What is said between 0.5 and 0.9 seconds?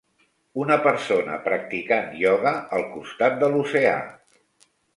Una